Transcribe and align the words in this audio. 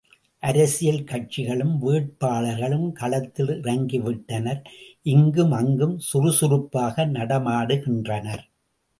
அரசியல் 0.43 1.03
கட்சிகளும் 1.03 1.73
வேட்பாளர்களும் 1.81 2.87
களத்தில் 2.91 3.51
இறங்கிவிட்டனர் 3.57 4.61
இங்கும் 5.05 5.51
அங்கும் 5.51 5.95
சுறுசுறுப்பாக 5.99 7.05
நடமாடுகின்றனர்! 7.11 8.43